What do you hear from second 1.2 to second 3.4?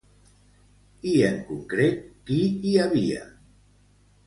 en concret, qui hi havia?